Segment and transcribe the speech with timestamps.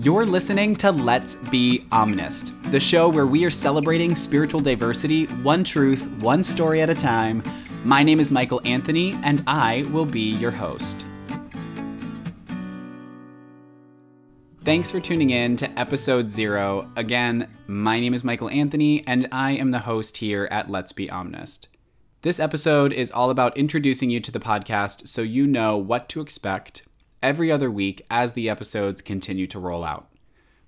[0.00, 5.64] You're listening to Let's Be Omnist, the show where we are celebrating spiritual diversity, one
[5.64, 7.42] truth, one story at a time.
[7.82, 11.06] My name is Michael Anthony, and I will be your host.
[14.64, 16.90] Thanks for tuning in to episode zero.
[16.96, 21.08] Again, my name is Michael Anthony, and I am the host here at Let's Be
[21.08, 21.68] Omnist.
[22.20, 26.20] This episode is all about introducing you to the podcast so you know what to
[26.20, 26.82] expect
[27.26, 30.06] every other week as the episodes continue to roll out.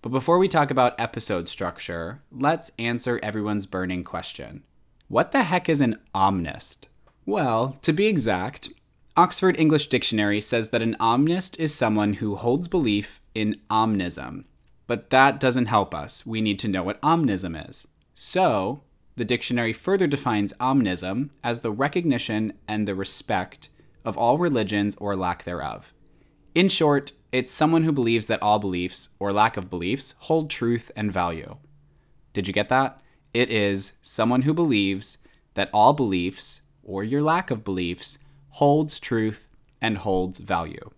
[0.03, 4.65] But before we talk about episode structure, let's answer everyone's burning question
[5.07, 6.89] What the heck is an omnist?
[7.25, 8.71] Well, to be exact,
[9.17, 14.45] Oxford English Dictionary says that an omnist is someone who holds belief in omnism.
[14.89, 16.27] But that doesn't help us.
[16.27, 17.87] We need to know what omnism is.
[18.17, 18.83] So,
[19.15, 23.69] the dictionary further defines omnism as the recognition and the respect
[24.05, 25.93] of all religions or lack thereof.
[26.59, 30.91] In short, it's someone who believes that all beliefs, or lack of beliefs, hold truth
[30.97, 31.57] and value.
[32.33, 33.01] Did you get that?
[33.33, 35.19] It is someone who believes
[35.55, 38.19] that all beliefs, or your lack of beliefs,
[38.49, 39.47] holds truth
[39.81, 40.91] and holds value.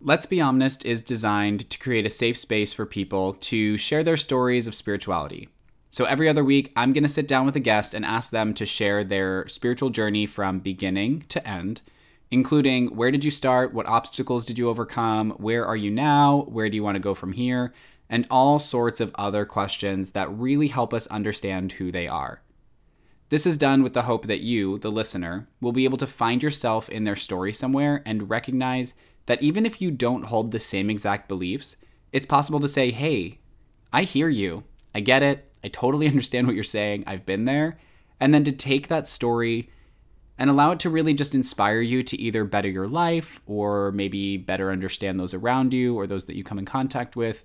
[0.00, 4.16] Let's Be Omnist is designed to create a safe space for people to share their
[4.16, 5.50] stories of spirituality.
[5.90, 8.54] So every other week, I'm going to sit down with a guest and ask them
[8.54, 11.80] to share their spiritual journey from beginning to end,
[12.30, 16.68] including where did you start, what obstacles did you overcome, where are you now, where
[16.68, 17.72] do you want to go from here,
[18.08, 22.42] and all sorts of other questions that really help us understand who they are.
[23.28, 26.42] This is done with the hope that you, the listener, will be able to find
[26.42, 28.94] yourself in their story somewhere and recognize
[29.26, 31.76] that even if you don't hold the same exact beliefs,
[32.12, 33.38] it's possible to say, hey,
[33.92, 34.64] I hear you.
[34.92, 35.48] I get it.
[35.62, 37.04] I totally understand what you're saying.
[37.06, 37.78] I've been there.
[38.18, 39.70] And then to take that story
[40.40, 44.38] and allow it to really just inspire you to either better your life or maybe
[44.38, 47.44] better understand those around you or those that you come in contact with.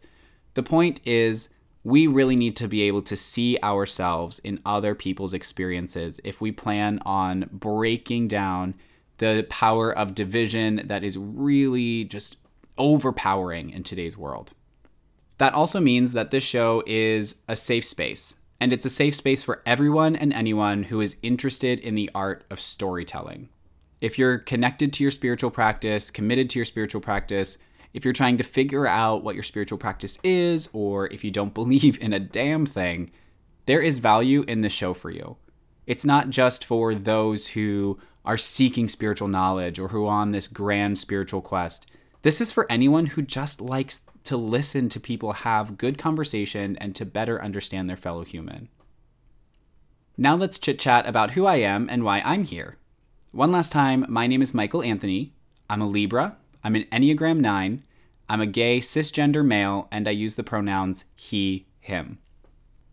[0.54, 1.50] The point is,
[1.84, 6.54] we really need to be able to see ourselves in other people's experiences if we
[6.54, 8.76] plan on breaking down
[9.18, 12.38] the power of division that is really just
[12.78, 14.54] overpowering in today's world.
[15.38, 19.44] That also means that this show is a safe space, and it's a safe space
[19.44, 23.48] for everyone and anyone who is interested in the art of storytelling.
[24.02, 27.60] If you're connected to your spiritual practice, committed to your spiritual practice,
[27.94, 31.54] if you're trying to figure out what your spiritual practice is, or if you don't
[31.54, 33.12] believe in a damn thing,
[33.68, 35.38] there is value in the show for you.
[35.86, 40.48] It's not just for those who are seeking spiritual knowledge or who are on this
[40.48, 41.86] grand spiritual quest.
[42.24, 46.94] This is for anyone who just likes to listen to people have good conversation and
[46.96, 48.70] to better understand their fellow human.
[50.18, 52.78] Now let's chit chat about who I am and why I'm here.
[53.32, 55.34] One last time, my name is Michael Anthony.
[55.70, 56.38] I'm a Libra.
[56.64, 57.84] I'm an Enneagram 9.
[58.28, 62.18] I'm a gay cisgender male, and I use the pronouns he, him.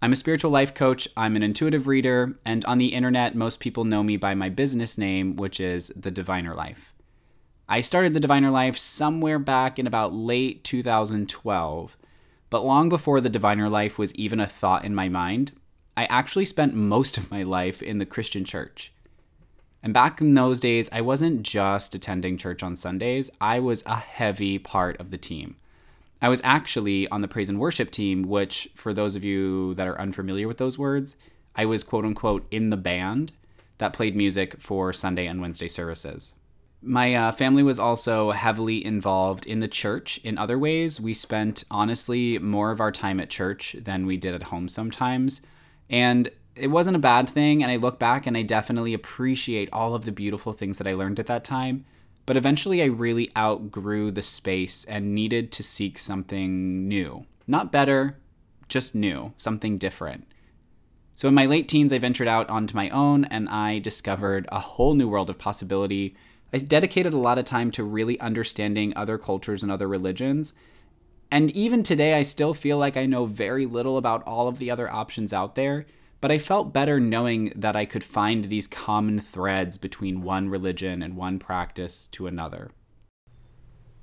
[0.02, 3.84] I'm a spiritual life coach, I'm an intuitive reader, and on the internet, most people
[3.84, 6.91] know me by my business name, which is The Diviner Life.
[7.72, 11.96] I started the Diviner Life somewhere back in about late 2012,
[12.50, 15.52] but long before the Diviner Life was even a thought in my mind,
[15.96, 18.92] I actually spent most of my life in the Christian church.
[19.82, 23.96] And back in those days, I wasn't just attending church on Sundays, I was a
[23.96, 25.56] heavy part of the team.
[26.20, 29.88] I was actually on the praise and worship team, which, for those of you that
[29.88, 31.16] are unfamiliar with those words,
[31.56, 33.32] I was quote unquote in the band
[33.78, 36.34] that played music for Sunday and Wednesday services.
[36.84, 41.00] My uh, family was also heavily involved in the church in other ways.
[41.00, 45.42] We spent, honestly, more of our time at church than we did at home sometimes.
[45.88, 47.62] And it wasn't a bad thing.
[47.62, 50.94] And I look back and I definitely appreciate all of the beautiful things that I
[50.94, 51.84] learned at that time.
[52.26, 57.26] But eventually, I really outgrew the space and needed to seek something new.
[57.46, 58.18] Not better,
[58.68, 60.26] just new, something different.
[61.14, 64.60] So, in my late teens, I ventured out onto my own and I discovered a
[64.60, 66.14] whole new world of possibility
[66.52, 70.52] I dedicated a lot of time to really understanding other cultures and other religions.
[71.30, 74.70] And even today, I still feel like I know very little about all of the
[74.70, 75.86] other options out there,
[76.20, 81.02] but I felt better knowing that I could find these common threads between one religion
[81.02, 82.70] and one practice to another.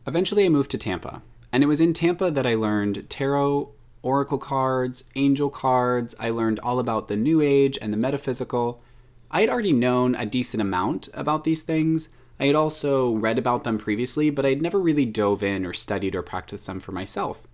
[0.07, 1.21] Eventually, I moved to Tampa,
[1.51, 6.15] and it was in Tampa that I learned tarot, oracle cards, angel cards.
[6.19, 8.81] I learned all about the New Age and the metaphysical.
[9.29, 12.09] I had already known a decent amount about these things,
[12.39, 16.15] I had also read about them previously, but I'd never really dove in or studied
[16.15, 17.45] or practiced them for myself.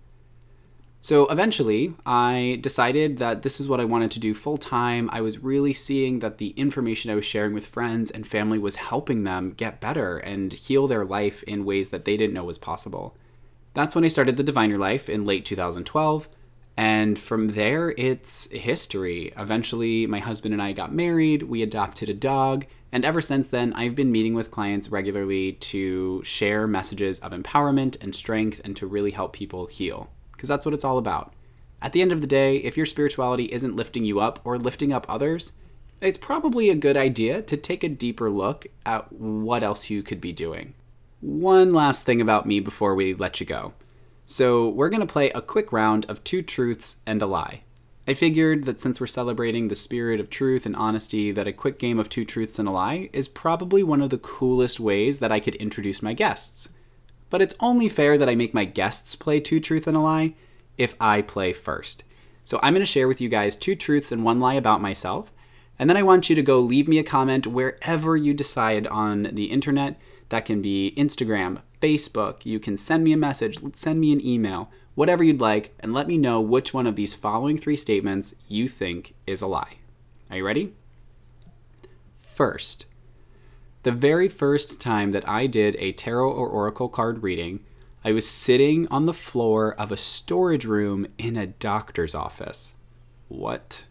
[1.00, 5.08] So eventually, I decided that this is what I wanted to do full time.
[5.12, 8.76] I was really seeing that the information I was sharing with friends and family was
[8.76, 12.58] helping them get better and heal their life in ways that they didn't know was
[12.58, 13.16] possible.
[13.74, 16.28] That's when I started the Diviner Life in late 2012.
[16.76, 19.32] And from there, it's history.
[19.36, 23.74] Eventually, my husband and I got married, we adopted a dog, and ever since then,
[23.74, 28.86] I've been meeting with clients regularly to share messages of empowerment and strength and to
[28.86, 30.08] really help people heal.
[30.32, 31.34] Because that's what it's all about.
[31.82, 34.94] At the end of the day, if your spirituality isn't lifting you up or lifting
[34.94, 35.52] up others,
[36.00, 40.22] it's probably a good idea to take a deeper look at what else you could
[40.22, 40.72] be doing.
[41.20, 43.74] One last thing about me before we let you go.
[44.24, 47.60] So, we're going to play a quick round of two truths and a lie.
[48.08, 51.78] I figured that since we're celebrating the spirit of truth and honesty, that a quick
[51.78, 55.32] game of two truths and a lie is probably one of the coolest ways that
[55.32, 56.68] I could introduce my guests.
[57.30, 60.34] But it's only fair that I make my guests play two truths and a lie
[60.78, 62.04] if I play first.
[62.44, 65.32] So I'm going to share with you guys two truths and one lie about myself.
[65.76, 69.24] And then I want you to go leave me a comment wherever you decide on
[69.32, 69.98] the internet.
[70.28, 72.46] That can be Instagram, Facebook.
[72.46, 76.08] You can send me a message, send me an email, whatever you'd like, and let
[76.08, 79.76] me know which one of these following three statements you think is a lie.
[80.28, 80.74] Are you ready?
[82.20, 82.86] First,
[83.84, 87.60] the very first time that I did a tarot or oracle card reading,
[88.04, 92.76] I was sitting on the floor of a storage room in a doctor's office.
[93.28, 93.84] What?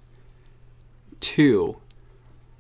[1.20, 1.78] Two,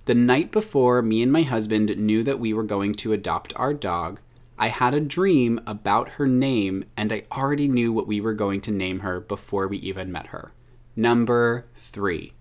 [0.06, 3.74] the night before me and my husband knew that we were going to adopt our
[3.74, 4.20] dog,
[4.58, 8.62] I had a dream about her name and I already knew what we were going
[8.62, 10.54] to name her before we even met her.
[10.96, 12.34] Number three,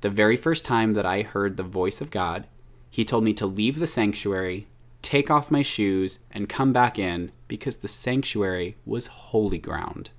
[0.00, 2.46] the very first time that I heard the voice of God,
[2.88, 4.68] he told me to leave the sanctuary,
[5.02, 10.10] take off my shoes, and come back in because the sanctuary was holy ground.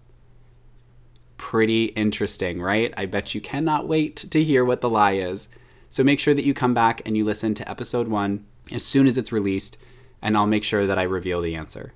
[1.38, 2.94] Pretty interesting, right?
[2.98, 5.48] I bet you cannot wait to hear what the lie is.
[5.90, 9.08] So make sure that you come back and you listen to episode one as soon
[9.08, 9.78] as it's released,
[10.22, 11.94] and I'll make sure that I reveal the answer.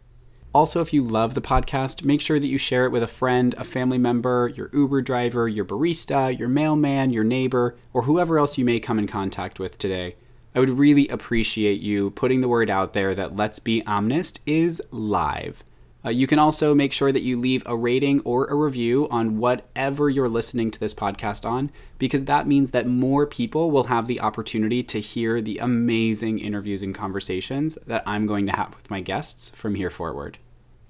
[0.54, 3.54] Also, if you love the podcast, make sure that you share it with a friend,
[3.58, 8.58] a family member, your Uber driver, your barista, your mailman, your neighbor, or whoever else
[8.58, 10.16] you may come in contact with today.
[10.56, 14.82] I would really appreciate you putting the word out there that Let's Be Omnist is
[14.92, 15.62] live.
[16.06, 19.40] Uh, you can also make sure that you leave a rating or a review on
[19.40, 24.06] whatever you're listening to this podcast on, because that means that more people will have
[24.06, 28.92] the opportunity to hear the amazing interviews and conversations that I'm going to have with
[28.92, 30.38] my guests from here forward.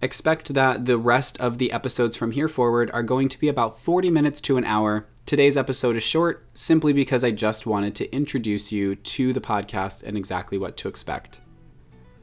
[0.01, 3.79] Expect that the rest of the episodes from here forward are going to be about
[3.79, 5.07] 40 minutes to an hour.
[5.25, 10.03] Today's episode is short simply because I just wanted to introduce you to the podcast
[10.03, 11.39] and exactly what to expect.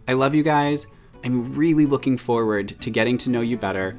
[0.06, 0.86] I love you guys.
[1.24, 3.96] I'm really looking forward to getting to know you better.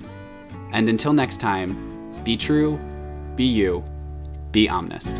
[0.71, 2.77] And until next time, be true,
[3.35, 3.83] be you,
[4.51, 5.17] be omnist.